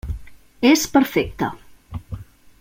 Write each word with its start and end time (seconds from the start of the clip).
És 0.69 0.85
perfecta. 0.95 1.51